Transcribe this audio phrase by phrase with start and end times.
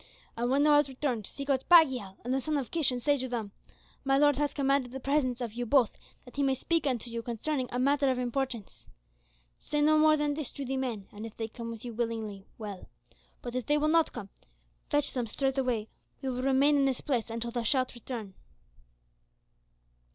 [0.35, 3.17] And when thou art returned seek out Pagiel and the son of Kish and say
[3.19, 3.51] to them:
[4.03, 7.21] 'My lord hath commanded the presence of you both that he may speak unto you
[7.21, 8.87] concerning a matter of importance.'
[9.59, 12.47] Say no more than this to the men, and if they come with you willingly,
[12.57, 12.89] well,
[13.43, 14.49] but if they will not come, then
[14.89, 15.87] fetch them straightway.
[16.23, 18.33] We will remain in this place until thou shalt return."